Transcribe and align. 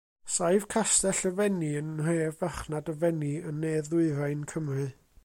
Saif 0.35 0.63
Castell 0.75 1.27
y 1.31 1.31
Fenni 1.41 1.69
yn 1.81 1.91
nhref 1.99 2.39
farchnad 2.39 2.91
y 2.95 2.99
Fenni, 3.05 3.33
yn 3.51 3.63
ne-ddwyrain 3.67 4.47
Cymru. 4.55 4.89